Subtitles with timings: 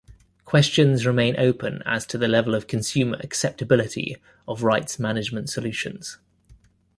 [0.45, 6.17] Questions remain open as to the level of consumer acceptability of rights management solutions.